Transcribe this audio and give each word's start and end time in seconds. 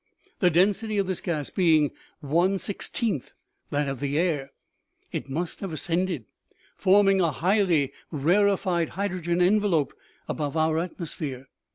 The 0.39 0.49
density 0.49 0.97
of 0.97 1.05
this 1.05 1.21
gas 1.21 1.51
being 1.51 1.91
one 2.21 2.57
six 2.57 2.89
teenth 2.89 3.33
that 3.69 3.87
of 3.87 3.99
the 3.99 4.17
air, 4.17 4.51
it 5.11 5.29
must 5.29 5.59
have 5.59 5.71
ascended, 5.71 6.25
forming 6.75 7.21
a 7.21 7.29
highly 7.29 7.93
rarified 8.09 8.89
hydrogen 8.97 9.43
envelope 9.43 9.93
above 10.27 10.57
our 10.57 10.79
atmosphere. 10.79 11.49